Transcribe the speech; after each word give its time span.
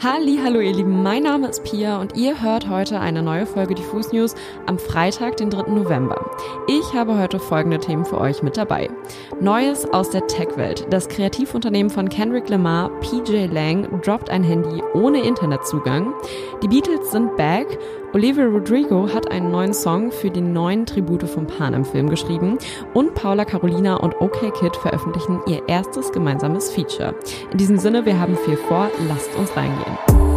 Halli, 0.00 0.38
hallo 0.40 0.60
ihr 0.60 0.74
Lieben, 0.74 1.02
mein 1.02 1.24
Name 1.24 1.48
ist 1.48 1.64
Pia 1.64 2.00
und 2.00 2.16
ihr 2.16 2.40
hört 2.40 2.68
heute 2.68 3.00
eine 3.00 3.20
neue 3.20 3.46
Folge 3.46 3.74
Diffus 3.74 4.12
News 4.12 4.36
am 4.66 4.78
Freitag, 4.78 5.38
den 5.38 5.50
3. 5.50 5.72
November. 5.72 6.30
Ich 6.68 6.94
habe 6.94 7.18
heute 7.18 7.40
folgende 7.40 7.80
Themen 7.80 8.04
für 8.04 8.20
euch 8.20 8.40
mit 8.40 8.56
dabei. 8.56 8.88
Neues 9.40 9.92
aus 9.92 10.10
der 10.10 10.24
Tech-Welt. 10.28 10.86
Das 10.90 11.08
Kreativunternehmen 11.08 11.90
von 11.90 12.08
Kendrick 12.08 12.48
Lamar, 12.48 12.90
PJ 13.00 13.46
Lang, 13.46 14.00
droppt 14.02 14.30
ein 14.30 14.44
Handy 14.44 14.80
ohne 14.94 15.20
Internetzugang. 15.20 16.14
Die 16.62 16.68
Beatles 16.68 17.10
sind 17.10 17.36
back. 17.36 17.66
Olivia 18.14 18.46
Rodrigo 18.46 19.12
hat 19.12 19.30
einen 19.30 19.50
neuen 19.50 19.74
Song 19.74 20.10
für 20.10 20.30
die 20.30 20.40
neuen 20.40 20.86
Tribute 20.86 21.28
vom 21.28 21.46
Panem-Film 21.46 22.08
geschrieben 22.08 22.56
und 22.94 23.14
Paula 23.14 23.44
Carolina 23.44 23.96
und 23.96 24.18
OK 24.20 24.54
Kid 24.54 24.74
veröffentlichen 24.76 25.40
ihr 25.46 25.68
erstes 25.68 26.10
gemeinsames 26.10 26.70
Feature. 26.70 27.14
In 27.52 27.58
diesem 27.58 27.76
Sinne, 27.76 28.06
wir 28.06 28.18
haben 28.18 28.36
viel 28.38 28.56
vor, 28.56 28.90
lasst 29.08 29.34
uns 29.36 29.54
reingehen. 29.54 30.27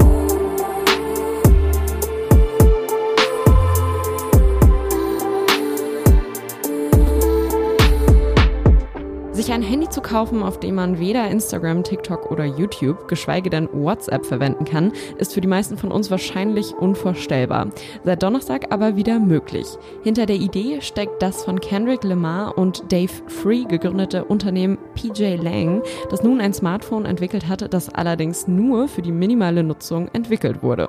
Sich 9.42 9.52
ein 9.52 9.64
Handy 9.64 9.90
zu 9.90 10.02
kaufen, 10.02 10.44
auf 10.44 10.60
dem 10.60 10.76
man 10.76 11.00
weder 11.00 11.28
Instagram, 11.28 11.84
TikTok 11.84 12.30
oder 12.30 12.46
YouTube, 12.46 13.08
geschweige 13.08 13.50
denn 13.50 13.68
WhatsApp 13.74 14.24
verwenden 14.24 14.66
kann, 14.66 14.92
ist 15.18 15.34
für 15.34 15.42
die 15.42 15.48
meisten 15.48 15.78
von 15.78 15.92
uns 15.92 16.12
wahrscheinlich 16.12 16.76
unvorstellbar. 16.76 17.72
Seit 18.04 18.22
Donnerstag 18.22 18.72
aber 18.72 18.98
wieder 18.98 19.18
möglich. 19.18 19.66
Hinter 20.04 20.28
der 20.28 20.36
Idee 20.36 20.80
steckt 20.82 21.24
das 21.24 21.44
von 21.44 21.60
Kendrick 21.60 22.04
Lamar 22.04 22.56
und 22.56 22.92
Dave 22.92 23.12
Free 23.26 23.64
gegründete 23.64 24.26
Unternehmen 24.26 24.78
PJ 24.94 25.38
Lang, 25.38 25.82
das 26.12 26.22
nun 26.22 26.40
ein 26.40 26.54
Smartphone 26.54 27.06
entwickelt 27.06 27.48
hatte, 27.48 27.68
das 27.68 27.90
allerdings 27.90 28.48
nur 28.48 28.88
für 28.88 29.02
die 29.02 29.12
minimale 29.12 29.64
Nutzung 29.64 30.08
entwickelt 30.14 30.62
wurde. 30.62 30.88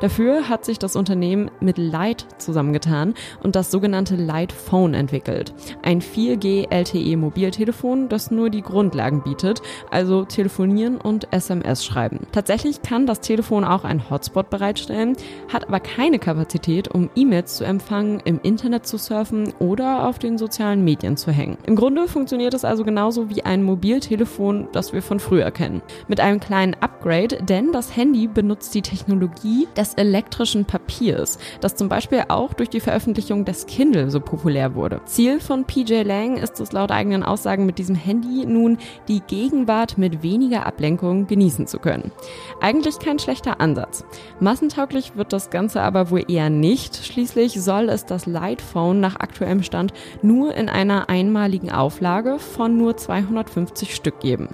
Dafür 0.00 0.48
hat 0.48 0.64
sich 0.64 0.80
das 0.80 0.96
Unternehmen 0.96 1.52
mit 1.60 1.78
Light 1.78 2.26
zusammengetan 2.38 3.14
und 3.44 3.54
das 3.54 3.70
sogenannte 3.70 4.16
Light 4.16 4.50
Phone 4.50 4.94
entwickelt. 4.94 5.54
Ein 5.84 6.00
4G 6.00 6.68
LTE 6.68 7.16
Mobiltelefon 7.16 7.91
Telefon, 7.92 8.08
das 8.08 8.30
nur 8.30 8.50
die 8.50 8.62
Grundlagen 8.62 9.22
bietet, 9.22 9.62
also 9.90 10.24
telefonieren 10.24 10.96
und 10.96 11.28
SMS 11.30 11.84
schreiben. 11.84 12.20
Tatsächlich 12.32 12.82
kann 12.82 13.06
das 13.06 13.20
Telefon 13.20 13.64
auch 13.64 13.84
einen 13.84 14.08
Hotspot 14.08 14.50
bereitstellen, 14.50 15.16
hat 15.52 15.68
aber 15.68 15.80
keine 15.80 16.18
Kapazität, 16.18 16.88
um 16.88 17.10
E-Mails 17.14 17.56
zu 17.56 17.64
empfangen, 17.64 18.20
im 18.24 18.40
Internet 18.42 18.86
zu 18.86 18.96
surfen 18.96 19.52
oder 19.58 20.08
auf 20.08 20.18
den 20.18 20.38
sozialen 20.38 20.84
Medien 20.84 21.16
zu 21.16 21.30
hängen. 21.30 21.58
Im 21.66 21.76
Grunde 21.76 22.08
funktioniert 22.08 22.54
es 22.54 22.64
also 22.64 22.84
genauso 22.84 23.28
wie 23.30 23.42
ein 23.42 23.62
Mobiltelefon, 23.62 24.68
das 24.72 24.92
wir 24.92 25.02
von 25.02 25.20
früher 25.20 25.50
kennen. 25.50 25.82
Mit 26.08 26.20
einem 26.20 26.40
kleinen 26.40 26.74
Upgrade, 26.80 27.42
denn 27.42 27.72
das 27.72 27.96
Handy 27.96 28.26
benutzt 28.26 28.74
die 28.74 28.82
Technologie 28.82 29.68
des 29.76 29.94
elektrischen 29.94 30.64
Papiers, 30.64 31.38
das 31.60 31.76
zum 31.76 31.88
Beispiel 31.88 32.24
auch 32.28 32.54
durch 32.54 32.70
die 32.70 32.80
Veröffentlichung 32.80 33.44
des 33.44 33.66
Kindle 33.66 34.10
so 34.10 34.20
populär 34.20 34.74
wurde. 34.74 35.00
Ziel 35.04 35.40
von 35.40 35.64
PJ 35.64 36.02
Lang 36.02 36.36
ist 36.36 36.60
es 36.60 36.72
laut 36.72 36.90
eigenen 36.90 37.22
Aussagen 37.22 37.66
mit 37.66 37.81
diesem 37.82 37.96
Handy 37.96 38.46
nun 38.46 38.78
die 39.08 39.20
Gegenwart 39.20 39.98
mit 39.98 40.22
weniger 40.22 40.66
Ablenkung 40.66 41.26
genießen 41.26 41.66
zu 41.66 41.80
können. 41.80 42.12
Eigentlich 42.60 43.00
kein 43.00 43.18
schlechter 43.18 43.60
Ansatz. 43.60 44.04
Massentauglich 44.38 45.16
wird 45.16 45.32
das 45.32 45.50
Ganze 45.50 45.82
aber 45.82 46.10
wohl 46.10 46.24
eher 46.28 46.48
nicht. 46.48 47.04
Schließlich 47.04 47.60
soll 47.60 47.88
es 47.88 48.06
das 48.06 48.26
Lightphone 48.26 49.00
nach 49.00 49.16
aktuellem 49.16 49.64
Stand 49.64 49.92
nur 50.22 50.54
in 50.54 50.68
einer 50.68 51.08
einmaligen 51.08 51.72
Auflage 51.72 52.38
von 52.38 52.78
nur 52.78 52.96
250 52.96 53.96
Stück 53.96 54.20
geben. 54.20 54.48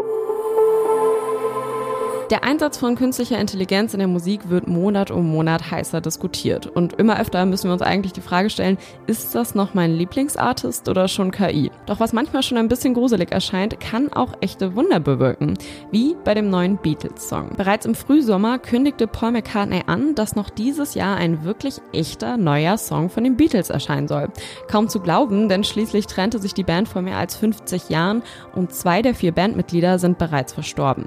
Der 2.30 2.44
Einsatz 2.44 2.76
von 2.76 2.94
künstlicher 2.94 3.38
Intelligenz 3.38 3.94
in 3.94 4.00
der 4.00 4.06
Musik 4.06 4.50
wird 4.50 4.68
Monat 4.68 5.10
um 5.10 5.30
Monat 5.30 5.70
heißer 5.70 6.02
diskutiert. 6.02 6.66
Und 6.66 6.92
immer 6.92 7.18
öfter 7.18 7.46
müssen 7.46 7.68
wir 7.68 7.72
uns 7.72 7.80
eigentlich 7.80 8.12
die 8.12 8.20
Frage 8.20 8.50
stellen, 8.50 8.76
ist 9.06 9.34
das 9.34 9.54
noch 9.54 9.72
mein 9.72 9.94
Lieblingsartist 9.94 10.90
oder 10.90 11.08
schon 11.08 11.30
KI? 11.30 11.70
Doch 11.86 12.00
was 12.00 12.12
manchmal 12.12 12.42
schon 12.42 12.58
ein 12.58 12.68
bisschen 12.68 12.92
gruselig 12.92 13.32
erscheint, 13.32 13.80
kann 13.80 14.12
auch 14.12 14.34
echte 14.42 14.76
Wunder 14.76 15.00
bewirken. 15.00 15.54
Wie 15.90 16.16
bei 16.22 16.34
dem 16.34 16.50
neuen 16.50 16.76
Beatles-Song. 16.76 17.52
Bereits 17.56 17.86
im 17.86 17.94
Frühsommer 17.94 18.58
kündigte 18.58 19.06
Paul 19.06 19.32
McCartney 19.32 19.84
an, 19.86 20.14
dass 20.14 20.36
noch 20.36 20.50
dieses 20.50 20.92
Jahr 20.92 21.16
ein 21.16 21.44
wirklich 21.44 21.80
echter 21.94 22.36
neuer 22.36 22.76
Song 22.76 23.08
von 23.08 23.24
den 23.24 23.38
Beatles 23.38 23.70
erscheinen 23.70 24.06
soll. 24.06 24.28
Kaum 24.70 24.90
zu 24.90 25.00
glauben, 25.00 25.48
denn 25.48 25.64
schließlich 25.64 26.06
trennte 26.06 26.38
sich 26.40 26.52
die 26.52 26.62
Band 26.62 26.88
vor 26.88 27.00
mehr 27.00 27.16
als 27.16 27.36
50 27.36 27.88
Jahren 27.88 28.22
und 28.54 28.74
zwei 28.74 29.00
der 29.00 29.14
vier 29.14 29.32
Bandmitglieder 29.32 29.98
sind 29.98 30.18
bereits 30.18 30.52
verstorben. 30.52 31.06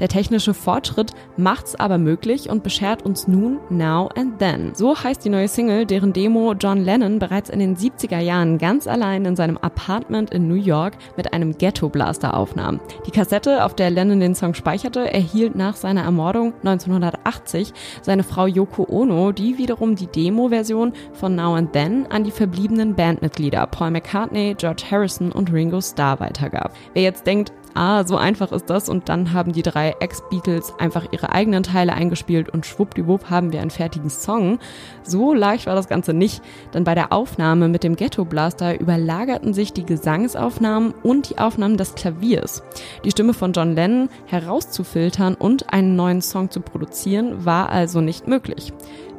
Der 0.00 0.08
technische 0.08 0.54
Fortschritt 0.62 1.12
macht's 1.36 1.74
aber 1.74 1.98
möglich 1.98 2.48
und 2.48 2.62
beschert 2.62 3.04
uns 3.04 3.26
nun 3.26 3.58
Now 3.68 4.08
and 4.16 4.38
Then. 4.38 4.72
So 4.74 4.96
heißt 4.96 5.24
die 5.24 5.28
neue 5.28 5.48
Single, 5.48 5.86
deren 5.86 6.12
Demo 6.12 6.54
John 6.54 6.84
Lennon 6.84 7.18
bereits 7.18 7.50
in 7.50 7.58
den 7.58 7.76
70er 7.76 8.20
Jahren 8.20 8.58
ganz 8.58 8.86
allein 8.86 9.24
in 9.24 9.36
seinem 9.36 9.58
Apartment 9.58 10.32
in 10.32 10.46
New 10.48 10.54
York 10.54 10.94
mit 11.16 11.32
einem 11.32 11.58
Ghetto 11.58 11.88
Blaster 11.88 12.36
aufnahm. 12.36 12.80
Die 13.06 13.10
Kassette, 13.10 13.64
auf 13.64 13.74
der 13.74 13.90
Lennon 13.90 14.20
den 14.20 14.34
Song 14.34 14.54
speicherte, 14.54 15.12
erhielt 15.12 15.56
nach 15.56 15.74
seiner 15.74 16.02
Ermordung 16.02 16.54
1980 16.64 17.72
seine 18.02 18.22
Frau 18.22 18.46
Yoko 18.46 18.86
Ono, 18.88 19.32
die 19.32 19.58
wiederum 19.58 19.96
die 19.96 20.06
Demo-Version 20.06 20.92
von 21.12 21.34
Now 21.34 21.54
and 21.54 21.72
Then 21.72 22.06
an 22.08 22.24
die 22.24 22.30
verbliebenen 22.30 22.94
Bandmitglieder 22.94 23.66
Paul 23.66 23.90
McCartney, 23.90 24.54
George 24.56 24.84
Harrison 24.90 25.32
und 25.32 25.52
Ringo 25.52 25.80
Starr 25.80 26.20
weitergab. 26.20 26.72
Wer 26.94 27.02
jetzt 27.02 27.26
denkt, 27.26 27.52
ah, 27.74 28.04
so 28.04 28.16
einfach 28.16 28.52
ist 28.52 28.68
das 28.70 28.88
und 28.88 29.08
dann 29.08 29.32
haben 29.32 29.52
die 29.52 29.62
drei 29.62 29.94
Ex-Beatles 30.00 30.74
einfach 30.78 31.06
ihre 31.12 31.32
eigenen 31.32 31.62
Teile 31.62 31.94
eingespielt 31.94 32.48
und 32.50 32.66
schwuppdiwupp 32.66 33.30
haben 33.30 33.52
wir 33.52 33.60
einen 33.60 33.70
fertigen 33.70 34.10
Song. 34.10 34.58
So 35.02 35.34
leicht 35.34 35.66
war 35.66 35.74
das 35.74 35.88
Ganze 35.88 36.12
nicht, 36.12 36.42
denn 36.74 36.84
bei 36.84 36.94
der 36.94 37.12
Aufnahme 37.12 37.68
mit 37.68 37.84
dem 37.84 37.96
Ghetto 37.96 38.24
Blaster 38.24 38.78
überlagerten 38.78 39.54
sich 39.54 39.72
die 39.72 39.86
Gesangsaufnahmen 39.86 40.94
und 41.02 41.30
die 41.30 41.38
Aufnahmen 41.38 41.76
des 41.76 41.94
Klaviers. 41.94 42.62
Die 43.04 43.10
Stimme 43.10 43.34
von 43.34 43.52
John 43.52 43.74
Lennon 43.74 44.08
herauszufiltern 44.26 45.34
und 45.34 45.72
einen 45.72 45.96
neuen 45.96 46.22
Song 46.22 46.50
zu 46.50 46.60
produzieren 46.60 47.44
war 47.44 47.68
also 47.70 48.00
nicht 48.00 48.26
möglich 48.26 48.72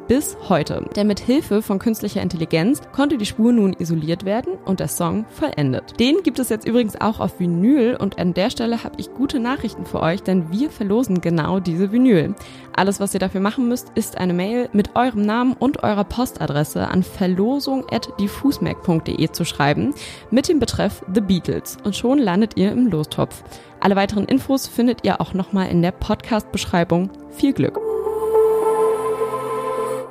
bis 0.07 0.37
heute. 0.49 0.85
Denn 0.95 1.07
mit 1.07 1.19
Hilfe 1.19 1.61
von 1.61 1.79
künstlicher 1.79 2.21
Intelligenz 2.21 2.81
konnte 2.91 3.17
die 3.17 3.25
Spur 3.25 3.51
nun 3.51 3.73
isoliert 3.73 4.25
werden 4.25 4.53
und 4.65 4.79
der 4.79 4.87
Song 4.87 5.25
vollendet. 5.29 5.99
Den 5.99 6.23
gibt 6.23 6.39
es 6.39 6.49
jetzt 6.49 6.67
übrigens 6.67 6.99
auch 6.99 7.19
auf 7.19 7.39
Vinyl 7.39 7.95
und 7.99 8.17
an 8.19 8.33
der 8.33 8.49
Stelle 8.49 8.83
habe 8.83 8.95
ich 8.97 9.13
gute 9.13 9.39
Nachrichten 9.39 9.85
für 9.85 10.01
euch, 10.01 10.23
denn 10.23 10.51
wir 10.51 10.69
verlosen 10.69 11.21
genau 11.21 11.59
diese 11.59 11.91
Vinyl. 11.91 12.35
Alles, 12.75 12.99
was 12.99 13.13
ihr 13.13 13.19
dafür 13.19 13.41
machen 13.41 13.67
müsst, 13.67 13.91
ist 13.95 14.17
eine 14.17 14.33
Mail 14.33 14.69
mit 14.73 14.95
eurem 14.95 15.21
Namen 15.21 15.53
und 15.53 15.83
eurer 15.83 16.03
Postadresse 16.03 16.87
an 16.87 17.03
verlosung.diffusmac.de 17.03 19.31
zu 19.31 19.45
schreiben 19.45 19.93
mit 20.31 20.49
dem 20.49 20.57
Betreff 20.59 21.05
The 21.13 21.21
Beatles 21.21 21.77
und 21.83 21.95
schon 21.95 22.17
landet 22.17 22.57
ihr 22.57 22.71
im 22.71 22.87
Lostopf. 22.87 23.43
Alle 23.79 23.95
weiteren 23.95 24.25
Infos 24.25 24.65
findet 24.67 25.05
ihr 25.05 25.21
auch 25.21 25.33
nochmal 25.33 25.69
in 25.69 25.81
der 25.81 25.91
Podcast-Beschreibung. 25.91 27.09
Viel 27.31 27.53
Glück! 27.53 27.92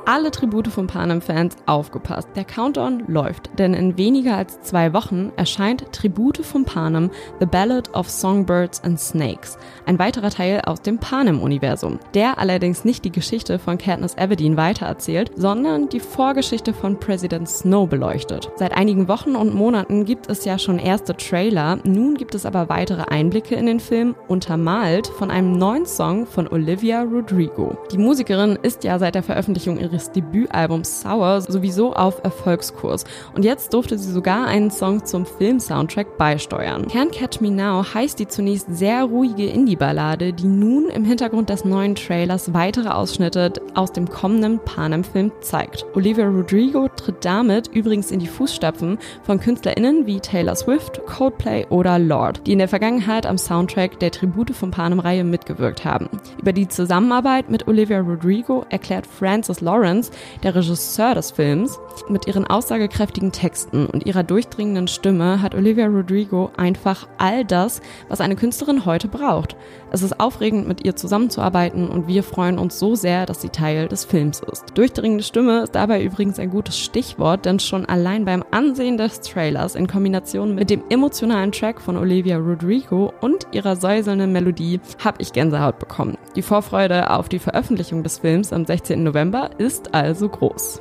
Alle 0.06 0.30
Tribute 0.30 0.68
von 0.68 0.86
Panem-Fans 0.86 1.56
aufgepasst. 1.66 2.28
Der 2.34 2.44
Countdown 2.44 3.04
läuft, 3.06 3.50
denn 3.58 3.74
in 3.74 3.96
weniger 3.96 4.36
als 4.36 4.60
zwei 4.62 4.92
Wochen 4.92 5.32
erscheint 5.36 5.92
Tribute 5.92 6.44
von 6.44 6.64
Panem, 6.64 7.10
The 7.40 7.46
Ballad 7.46 7.94
of 7.94 8.10
Songbirds 8.10 8.82
and 8.82 8.98
Snakes, 8.98 9.58
ein 9.86 9.98
weiterer 9.98 10.30
Teil 10.30 10.62
aus 10.62 10.82
dem 10.82 10.98
Panem-Universum, 10.98 11.98
der 12.14 12.38
allerdings 12.38 12.84
nicht 12.84 13.04
die 13.04 13.12
Geschichte 13.12 13.58
von 13.58 13.78
Katniss 13.78 14.16
Everdeen 14.16 14.56
weitererzählt, 14.56 15.30
sondern 15.36 15.88
die 15.88 16.00
Vorgeschichte 16.00 16.72
von 16.72 16.98
President 16.98 17.48
Snow 17.48 17.88
beleuchtet. 17.88 18.50
Seit 18.56 18.72
einigen 18.76 19.08
Wochen 19.08 19.36
und 19.36 19.54
Monaten 19.54 20.04
gibt 20.04 20.28
es 20.28 20.44
ja 20.44 20.58
schon 20.58 20.78
erste 20.78 21.16
Trailer, 21.16 21.78
nun 21.84 22.14
gibt 22.14 22.34
es 22.34 22.46
aber 22.46 22.69
weitere 22.69 23.02
Einblicke 23.02 23.54
in 23.54 23.66
den 23.66 23.80
Film, 23.80 24.14
untermalt 24.28 25.06
von 25.06 25.30
einem 25.30 25.52
neuen 25.52 25.86
Song 25.86 26.26
von 26.26 26.48
Olivia 26.48 27.02
Rodrigo. 27.02 27.76
Die 27.92 27.98
Musikerin 27.98 28.58
ist 28.62 28.84
ja 28.84 28.98
seit 28.98 29.14
der 29.14 29.22
Veröffentlichung 29.22 29.78
ihres 29.78 29.92
ihres 29.93 30.11
Debütalbums 30.11 31.03
Sour 31.03 31.41
sowieso 31.43 31.93
auf 31.93 32.25
Erfolgskurs 32.25 33.05
und 33.35 33.44
jetzt 33.44 33.75
durfte 33.75 33.99
sie 33.99 34.11
sogar 34.11 34.47
einen 34.47 34.71
Song 34.71 35.05
zum 35.05 35.27
Film-Soundtrack 35.27 36.17
beisteuern. 36.17 36.87
Can't 36.87 37.12
Catch 37.12 37.41
Me 37.41 37.50
Now 37.50 37.85
heißt 37.94 38.19
die 38.19 38.27
zunächst 38.27 38.67
sehr 38.75 39.05
ruhige 39.05 39.47
Indie-Ballade, 39.47 40.33
die 40.33 40.47
nun 40.47 40.89
im 40.89 41.05
Hintergrund 41.05 41.50
des 41.50 41.65
neuen 41.65 41.94
Trailers 41.94 42.55
weitere 42.55 42.89
Ausschnitte 42.89 43.53
aus 43.75 43.93
dem 43.93 44.09
kommenden 44.09 44.59
Panem-Film 44.61 45.31
zeigt. 45.41 45.85
Olivia 45.94 46.27
Rodrigo 46.27 46.89
tritt 46.89 47.25
damit 47.25 47.69
übrigens 47.69 48.11
in 48.11 48.21
die 48.21 48.27
Fußstapfen 48.27 48.99
von 49.23 49.41
KünstlerInnen 49.41 50.06
wie 50.06 50.21
Taylor 50.21 50.56
Swift, 50.56 51.05
Coldplay 51.06 51.67
oder 51.69 51.99
Lord, 51.99 52.47
die 52.47 52.53
in 52.53 52.59
der 52.59 52.69
Vergangenheit 52.69 53.27
am 53.27 53.37
Soundtrack 53.37 53.99
der 54.00 54.11
Tribute 54.11 54.55
von 54.55 54.71
Panem-Reihe 54.71 55.25
mitgewirkt 55.25 55.85
haben. 55.85 56.09
Über 56.41 56.53
die 56.53 56.69
Zusammenarbeit 56.69 57.50
mit 57.50 57.69
Olivia 57.69 58.00
Rodrigo 58.00 58.65
erklärt 58.71 59.06
Francis 59.06 59.61
Lawrence 59.61 59.81
Lawrence, 59.82 60.12
der 60.44 60.55
Regisseur 60.55 61.14
des 61.14 61.32
Films, 61.32 61.79
mit 62.08 62.29
ihren 62.29 62.46
aussagekräftigen 62.46 63.32
Texten 63.32 63.87
und 63.87 64.06
ihrer 64.06 64.23
durchdringenden 64.23 64.87
Stimme 64.87 65.43
hat 65.43 65.56
Olivia 65.56 65.87
Rodrigo 65.87 66.52
einfach 66.56 67.08
all 67.19 67.44
das, 67.44 67.81
was 68.08 68.20
eine 68.20 68.37
Künstlerin 68.37 68.87
heute 68.87 69.08
braucht. 69.08 69.56
Es 69.94 70.00
ist 70.03 70.21
aufregend, 70.21 70.67
mit 70.67 70.87
ihr 70.87 70.97
zusammenzuarbeiten 70.97 71.87
und 71.91 72.09
wir 72.09 72.23
freuen 72.23 72.59
uns 72.59 72.79
so 72.79 72.94
sehr, 72.94 73.27
dass 73.27 73.43
sie 73.43 73.50
Teil 73.50 73.89
des 73.89 74.06
Films 74.06 74.41
ist. 74.50 74.65
Durchdringende 74.73 75.23
Stimme 75.23 75.65
ist 75.65 75.75
dabei 75.75 76.03
übrigens 76.03 76.39
ein 76.39 76.49
gutes 76.49 76.79
Stichwort, 76.79 77.44
denn 77.44 77.61
schon 77.61 77.85
allein 77.85 78.25
beim 78.25 78.43
Ansehen 78.53 78.97
des 78.97 79.21
Trailers 79.21 79.75
in 79.75 79.87
Kombination 79.87 80.55
mit 80.55 80.71
dem 80.71 80.83
emotionalen 80.89 81.53
Track 81.53 81.83
von 81.83 81.99
Olivia 81.99 82.39
Rodrigo 82.39 83.12
und 83.21 83.47
ihrer 83.53 83.77
säuselnden 83.77 84.33
Melodie 84.33 84.81
habe 85.05 85.21
ich 85.21 85.35
Gänsehaut 85.35 85.79
bekommen. 85.79 86.17
Die 86.37 86.43
Vorfreude 86.43 87.11
auf 87.11 87.29
die 87.29 87.39
Veröffentlichung 87.39 88.03
des 88.03 88.21
Films 88.21 88.50
am 88.55 88.65
16. 88.65 89.05
November 89.05 89.50
ist 89.59 89.94
also 89.94 90.27
groß. 90.31 90.81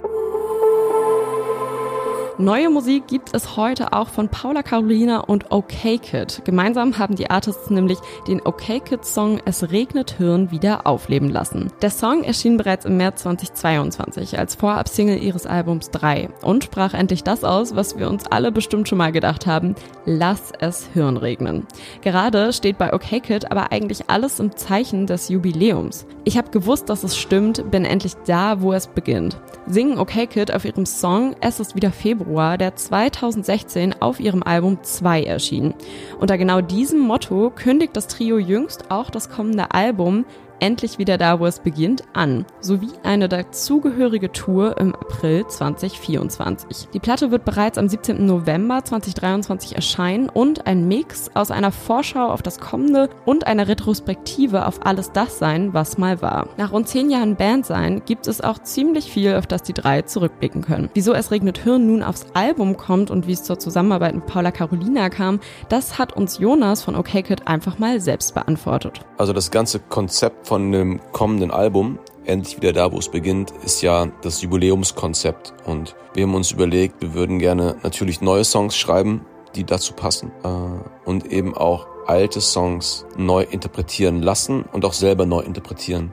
Neue 2.41 2.71
Musik 2.71 3.05
gibt 3.05 3.35
es 3.35 3.55
heute 3.55 3.93
auch 3.93 4.07
von 4.07 4.27
Paula 4.27 4.63
Carolina 4.63 5.19
und 5.19 5.51
OK 5.51 6.01
Kid. 6.01 6.41
Gemeinsam 6.43 6.97
haben 6.97 7.15
die 7.15 7.29
Artists 7.29 7.69
nämlich 7.69 7.99
den 8.27 8.41
OK 8.41 8.83
Kid 8.83 9.05
Song 9.05 9.39
Es 9.45 9.69
regnet 9.69 10.15
Hirn 10.17 10.49
wieder 10.49 10.87
aufleben 10.87 11.29
lassen. 11.29 11.71
Der 11.83 11.91
Song 11.91 12.23
erschien 12.23 12.57
bereits 12.57 12.85
im 12.85 12.97
März 12.97 13.21
2022 13.21 14.39
als 14.39 14.55
Vorabsingle 14.55 15.19
ihres 15.19 15.45
Albums 15.45 15.91
3 15.91 16.29
und 16.41 16.63
sprach 16.63 16.95
endlich 16.95 17.23
das 17.23 17.43
aus, 17.43 17.75
was 17.75 17.99
wir 17.99 18.09
uns 18.09 18.25
alle 18.25 18.51
bestimmt 18.51 18.89
schon 18.89 18.97
mal 18.97 19.11
gedacht 19.11 19.45
haben. 19.45 19.75
Lass 20.07 20.51
es 20.57 20.89
Hirn 20.95 21.17
regnen. 21.17 21.67
Gerade 22.01 22.53
steht 22.53 22.79
bei 22.79 22.91
OK 22.91 23.21
Kid 23.21 23.51
aber 23.51 23.71
eigentlich 23.71 24.09
alles 24.09 24.39
im 24.39 24.57
Zeichen 24.57 25.05
des 25.05 25.29
Jubiläums. 25.29 26.07
Ich 26.23 26.39
habe 26.39 26.49
gewusst, 26.49 26.89
dass 26.89 27.03
es 27.03 27.15
stimmt, 27.15 27.69
bin 27.69 27.85
endlich 27.85 28.13
da, 28.25 28.61
wo 28.61 28.73
es 28.73 28.87
beginnt. 28.87 29.37
Singen 29.67 29.99
OK 29.99 30.27
Kid 30.27 30.51
auf 30.51 30.65
ihrem 30.65 30.87
Song 30.87 31.35
Es 31.39 31.59
ist 31.59 31.75
wieder 31.75 31.91
Februar 31.91 32.30
Februar, 32.31 32.57
der 32.57 32.77
2016 32.77 34.01
auf 34.01 34.21
ihrem 34.21 34.41
Album 34.41 34.77
2 34.81 35.23
erschien. 35.23 35.73
Unter 36.17 36.37
genau 36.37 36.61
diesem 36.61 37.01
Motto 37.01 37.51
kündigt 37.53 37.97
das 37.97 38.07
Trio 38.07 38.37
jüngst 38.37 38.89
auch 38.89 39.09
das 39.09 39.29
kommende 39.29 39.71
Album 39.71 40.23
endlich 40.61 40.99
wieder 40.99 41.17
da, 41.17 41.39
wo 41.39 41.45
es 41.45 41.59
beginnt, 41.59 42.03
an, 42.13 42.45
sowie 42.61 42.91
eine 43.03 43.27
dazugehörige 43.27 44.31
Tour 44.31 44.77
im 44.77 44.95
April 44.95 45.45
2024. 45.47 46.89
Die 46.93 46.99
Platte 46.99 47.31
wird 47.31 47.43
bereits 47.43 47.77
am 47.77 47.89
17. 47.89 48.25
November 48.25 48.83
2023 48.83 49.75
erscheinen 49.75 50.29
und 50.29 50.67
ein 50.67 50.87
Mix 50.87 51.31
aus 51.33 51.51
einer 51.51 51.71
Vorschau 51.71 52.27
auf 52.27 52.41
das 52.41 52.59
Kommende 52.59 53.09
und 53.25 53.47
einer 53.47 53.67
Retrospektive 53.67 54.67
auf 54.67 54.85
alles 54.85 55.11
das 55.11 55.39
sein, 55.39 55.73
was 55.73 55.97
mal 55.97 56.21
war. 56.21 56.47
Nach 56.57 56.71
rund 56.71 56.87
zehn 56.87 57.09
Jahren 57.09 57.35
Band 57.35 57.65
sein, 57.65 58.03
gibt 58.05 58.27
es 58.27 58.41
auch 58.41 58.59
ziemlich 58.59 59.11
viel, 59.11 59.35
auf 59.35 59.47
das 59.47 59.63
die 59.63 59.73
drei 59.73 60.03
zurückblicken 60.03 60.61
können. 60.61 60.89
Wieso 60.93 61.13
es 61.13 61.31
regnet 61.31 61.57
Hirn 61.57 61.87
nun 61.87 62.03
aufs 62.03 62.27
Album 62.33 62.77
kommt 62.77 63.09
und 63.09 63.25
wie 63.25 63.33
es 63.33 63.43
zur 63.43 63.57
Zusammenarbeit 63.57 64.13
mit 64.13 64.27
Paula 64.27 64.51
Carolina 64.51 65.09
kam, 65.09 65.39
das 65.69 65.97
hat 65.97 66.15
uns 66.15 66.37
Jonas 66.37 66.83
von 66.83 66.95
OK 66.95 67.23
Kid 67.23 67.47
einfach 67.47 67.79
mal 67.79 67.99
selbst 67.99 68.35
beantwortet. 68.35 69.01
Also 69.17 69.33
das 69.33 69.49
ganze 69.49 69.79
Konzept 69.79 70.47
von 70.51 70.69
dem 70.73 70.99
kommenden 71.13 71.49
Album, 71.49 71.97
endlich 72.25 72.57
wieder 72.57 72.73
da, 72.73 72.91
wo 72.91 72.97
es 72.97 73.07
beginnt, 73.07 73.53
ist 73.63 73.81
ja 73.81 74.07
das 74.21 74.41
Jubiläumskonzept. 74.41 75.53
Und 75.65 75.95
wir 76.13 76.23
haben 76.23 76.35
uns 76.35 76.51
überlegt, 76.51 77.01
wir 77.01 77.13
würden 77.13 77.39
gerne 77.39 77.77
natürlich 77.83 78.19
neue 78.19 78.43
Songs 78.43 78.75
schreiben, 78.75 79.21
die 79.55 79.63
dazu 79.63 79.93
passen. 79.93 80.29
Äh, 80.43 81.07
und 81.07 81.31
eben 81.31 81.55
auch 81.55 81.87
alte 82.05 82.41
Songs 82.41 83.05
neu 83.15 83.43
interpretieren 83.43 84.21
lassen 84.21 84.65
und 84.73 84.83
auch 84.83 84.91
selber 84.91 85.25
neu 85.25 85.39
interpretieren. 85.39 86.11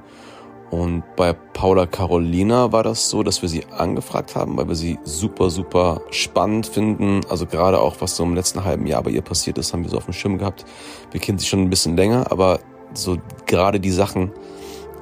Und 0.70 1.02
bei 1.16 1.32
Paula 1.32 1.86
Carolina 1.86 2.70
war 2.70 2.84
das 2.84 3.10
so, 3.10 3.24
dass 3.24 3.42
wir 3.42 3.48
sie 3.48 3.64
angefragt 3.76 4.36
haben, 4.36 4.56
weil 4.56 4.68
wir 4.68 4.76
sie 4.76 5.00
super, 5.02 5.50
super 5.50 6.02
spannend 6.10 6.68
finden. 6.68 7.22
Also 7.28 7.44
gerade 7.44 7.80
auch, 7.80 7.96
was 7.98 8.14
so 8.14 8.22
im 8.22 8.36
letzten 8.36 8.62
halben 8.62 8.86
Jahr 8.86 9.02
bei 9.02 9.10
ihr 9.10 9.22
passiert 9.22 9.58
ist, 9.58 9.72
haben 9.72 9.82
wir 9.82 9.90
so 9.90 9.96
auf 9.96 10.04
dem 10.04 10.14
Schirm 10.14 10.38
gehabt. 10.38 10.64
Wir 11.10 11.20
kennen 11.20 11.40
sie 11.40 11.46
schon 11.46 11.62
ein 11.62 11.70
bisschen 11.70 11.96
länger, 11.96 12.30
aber 12.30 12.60
so 12.94 13.18
gerade 13.46 13.80
die 13.80 13.90
Sachen, 13.90 14.32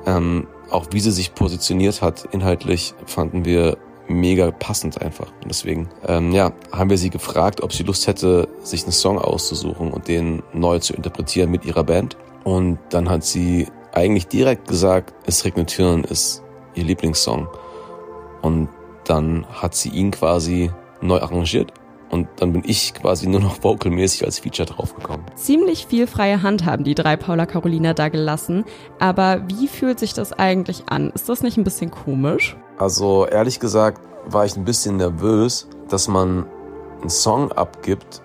ähm, 0.07 0.47
auch 0.71 0.87
wie 0.93 1.01
sie 1.01 1.13
sich 1.13 1.35
positioniert 1.35 2.03
hat, 2.03 2.29
inhaltlich 2.33 2.95
fanden 3.07 3.45
wir 3.45 3.79
mega 4.09 4.51
passend 4.51 5.01
einfach. 5.03 5.33
Und 5.43 5.49
deswegen, 5.49 5.89
ähm, 6.07 6.33
ja, 6.33 6.53
haben 6.73 6.91
wir 6.91 6.99
sie 6.99 7.11
gefragt, 7.11 7.63
ob 7.63 7.73
sie 7.73 7.83
Lust 7.83 8.07
hätte, 8.07 8.49
sich 8.63 8.85
einen 8.85 8.93
Song 8.93 9.19
auszusuchen 9.19 9.93
und 9.93 10.09
den 10.09 10.43
neu 10.53 10.79
zu 10.79 10.95
interpretieren 10.95 11.51
mit 11.51 11.65
ihrer 11.65 11.85
Band. 11.85 12.17
Und 12.45 12.79
dann 12.91 13.09
hat 13.09 13.25
sie 13.25 13.67
eigentlich 13.93 14.29
direkt 14.29 14.69
gesagt, 14.69 15.15
Es 15.27 15.45
regnet 15.45 15.69
Türen 15.69 16.05
ist 16.05 16.43
ihr 16.75 16.85
Lieblingssong. 16.85 17.49
Und 18.43 18.69
dann 19.05 19.47
hat 19.47 19.75
sie 19.75 19.89
ihn 19.89 20.11
quasi 20.11 20.71
neu 21.01 21.21
arrangiert 21.21 21.73
und 22.11 22.29
dann 22.37 22.53
bin 22.53 22.63
ich 22.65 22.95
quasi 22.95 23.27
nur 23.27 23.41
noch 23.41 23.63
vocalmäßig 23.63 24.25
als 24.25 24.39
Feature 24.39 24.67
draufgekommen. 24.67 25.27
Ziemlich 25.35 25.87
viel 25.87 26.07
freie 26.07 26.43
Hand 26.43 26.65
haben 26.65 26.85
die 26.85 26.95
drei 26.95 27.17
Paula 27.17 27.47
Carolina 27.47 27.95
da 27.95 28.09
gelassen. 28.09 28.65
Aber 28.99 29.43
wie 29.49 29.67
fühlt 29.67 29.99
sich 29.99 30.15
das 30.15 30.33
eigentlich 30.33 30.85
an? 30.89 31.11
Ist 31.11 31.29
das 31.29 31.43
nicht 31.43 31.57
ein 31.57 31.65
bisschen 31.65 31.91
komisch? 31.91 32.57
Also 32.79 33.27
ehrlich 33.27 33.61
gesagt 33.61 34.01
war 34.27 34.45
ich 34.45 34.57
ein 34.57 34.65
bisschen 34.65 34.97
nervös, 34.97 35.69
dass 35.89 36.09
man 36.09 36.47
einen 37.01 37.11
Song 37.11 37.53
abgibt, 37.53 38.23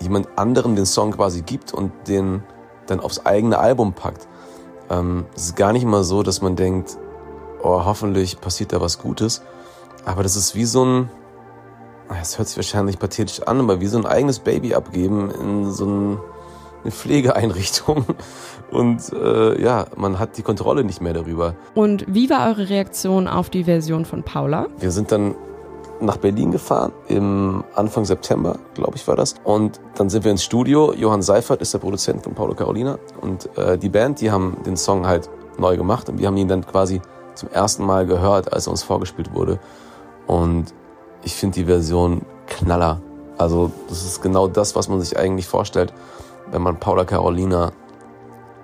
jemand 0.00 0.28
anderen 0.36 0.76
den 0.76 0.86
Song 0.86 1.12
quasi 1.12 1.42
gibt 1.42 1.72
und 1.72 1.92
den 2.06 2.42
dann 2.86 3.00
aufs 3.00 3.24
eigene 3.26 3.58
Album 3.58 3.92
packt. 3.92 4.28
Ähm, 4.90 5.26
es 5.34 5.46
ist 5.46 5.56
gar 5.56 5.72
nicht 5.72 5.84
mal 5.84 6.04
so, 6.04 6.22
dass 6.22 6.40
man 6.40 6.56
denkt, 6.56 6.96
oh, 7.62 7.84
hoffentlich 7.84 8.40
passiert 8.40 8.72
da 8.72 8.80
was 8.80 8.98
Gutes. 8.98 9.42
Aber 10.04 10.22
das 10.22 10.36
ist 10.36 10.54
wie 10.54 10.64
so 10.64 10.84
ein, 10.84 11.10
es 12.20 12.38
hört 12.38 12.48
sich 12.48 12.56
wahrscheinlich 12.56 12.98
pathetisch 12.98 13.42
an, 13.42 13.60
aber 13.60 13.80
wie 13.80 13.86
so 13.86 13.98
ein 13.98 14.06
eigenes 14.06 14.38
Baby 14.38 14.74
abgeben 14.74 15.30
in 15.30 15.70
so 15.70 15.86
ein, 15.86 16.18
eine 16.82 16.92
Pflegeeinrichtung. 16.92 18.04
Und 18.70 19.12
äh, 19.12 19.60
ja, 19.62 19.86
man 19.96 20.18
hat 20.18 20.36
die 20.36 20.42
Kontrolle 20.42 20.84
nicht 20.84 21.00
mehr 21.00 21.14
darüber. 21.14 21.54
Und 21.74 22.04
wie 22.06 22.28
war 22.28 22.48
eure 22.48 22.68
Reaktion 22.68 23.26
auf 23.26 23.48
die 23.50 23.64
Version 23.64 24.04
von 24.04 24.22
Paula? 24.22 24.66
Wir 24.78 24.90
sind 24.90 25.10
dann 25.10 25.34
nach 26.00 26.18
Berlin 26.18 26.52
gefahren, 26.52 26.92
im 27.08 27.64
Anfang 27.74 28.04
September, 28.04 28.58
glaube 28.74 28.96
ich, 28.96 29.08
war 29.08 29.16
das. 29.16 29.34
Und 29.42 29.80
dann 29.96 30.10
sind 30.10 30.24
wir 30.24 30.30
ins 30.30 30.44
Studio. 30.44 30.92
Johann 30.92 31.22
Seifert 31.22 31.60
ist 31.60 31.74
der 31.74 31.78
Produzent 31.78 32.22
von 32.22 32.34
Paula 32.34 32.54
Carolina. 32.54 32.98
Und 33.20 33.48
äh, 33.56 33.78
die 33.78 33.88
Band, 33.88 34.20
die 34.20 34.30
haben 34.30 34.58
den 34.64 34.76
Song 34.76 35.06
halt 35.06 35.28
neu 35.58 35.76
gemacht. 35.76 36.08
Und 36.08 36.18
wir 36.18 36.28
haben 36.28 36.36
ihn 36.36 36.48
dann 36.48 36.64
quasi 36.64 37.00
zum 37.34 37.50
ersten 37.50 37.84
Mal 37.84 38.06
gehört, 38.06 38.52
als 38.52 38.66
er 38.66 38.72
uns 38.72 38.82
vorgespielt 38.82 39.34
wurde. 39.34 39.58
Und 40.26 40.74
ich 41.22 41.34
finde 41.34 41.54
die 41.54 41.64
Version 41.64 42.22
knaller. 42.46 43.00
Also 43.36 43.70
das 43.88 44.04
ist 44.04 44.22
genau 44.22 44.48
das, 44.48 44.74
was 44.74 44.88
man 44.88 45.00
sich 45.00 45.18
eigentlich 45.18 45.46
vorstellt, 45.46 45.92
wenn 46.50 46.62
man 46.62 46.78
Paula 46.78 47.04
Carolina 47.04 47.72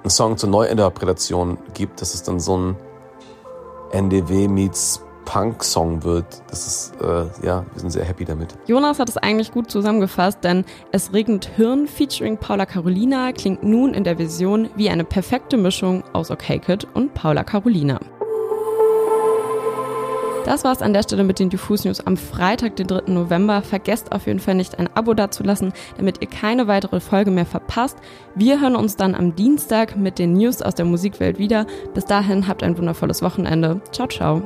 einen 0.02 0.10
Song 0.10 0.36
zur 0.36 0.50
Neuinterpretation 0.50 1.58
gibt, 1.74 2.00
dass 2.00 2.14
es 2.14 2.22
dann 2.22 2.40
so 2.40 2.56
ein 2.56 2.76
NDW 3.92 4.48
meets 4.48 5.00
Punk-Song 5.24 6.04
wird. 6.04 6.26
Das 6.48 6.66
ist, 6.66 6.92
äh, 7.00 7.46
ja, 7.46 7.64
wir 7.72 7.80
sind 7.80 7.90
sehr 7.90 8.04
happy 8.04 8.24
damit. 8.24 8.54
Jonas 8.66 8.98
hat 8.98 9.08
es 9.08 9.16
eigentlich 9.16 9.52
gut 9.52 9.70
zusammengefasst, 9.70 10.38
denn 10.42 10.64
Es 10.92 11.12
regnet 11.12 11.46
Hirn 11.56 11.86
featuring 11.86 12.36
Paula 12.36 12.66
Carolina 12.66 13.32
klingt 13.32 13.62
nun 13.62 13.94
in 13.94 14.04
der 14.04 14.18
Vision 14.18 14.68
wie 14.76 14.90
eine 14.90 15.04
perfekte 15.04 15.56
Mischung 15.56 16.04
aus 16.12 16.30
OK 16.30 16.60
Kid 16.60 16.86
und 16.94 17.14
Paula 17.14 17.44
Carolina. 17.44 18.00
Das 20.44 20.62
war's 20.62 20.82
an 20.82 20.92
der 20.92 21.02
Stelle 21.02 21.24
mit 21.24 21.38
den 21.38 21.48
Diffus 21.48 21.84
News 21.84 22.00
am 22.00 22.18
Freitag, 22.18 22.76
den 22.76 22.86
3. 22.86 23.10
November. 23.10 23.62
Vergesst 23.62 24.12
auf 24.12 24.26
jeden 24.26 24.40
Fall 24.40 24.54
nicht 24.54 24.78
ein 24.78 24.90
Abo 24.94 25.14
dazulassen, 25.14 25.72
damit 25.96 26.20
ihr 26.20 26.28
keine 26.28 26.68
weitere 26.68 27.00
Folge 27.00 27.30
mehr 27.30 27.46
verpasst. 27.46 27.96
Wir 28.34 28.60
hören 28.60 28.76
uns 28.76 28.96
dann 28.96 29.14
am 29.14 29.34
Dienstag 29.34 29.96
mit 29.96 30.18
den 30.18 30.34
News 30.34 30.60
aus 30.60 30.74
der 30.74 30.84
Musikwelt 30.84 31.38
wieder. 31.38 31.66
Bis 31.94 32.04
dahin 32.04 32.46
habt 32.46 32.62
ein 32.62 32.76
wundervolles 32.76 33.22
Wochenende. 33.22 33.80
Ciao, 33.90 34.06
ciao. 34.06 34.42